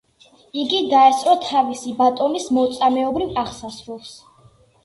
იგი 0.61 0.79
დაესწრო 0.93 1.35
თავისი 1.43 1.93
ბატონის 1.99 2.47
მოწამეობრივ 2.59 3.39
აღსასრულს. 3.43 4.17